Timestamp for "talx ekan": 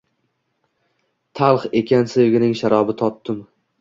1.39-2.09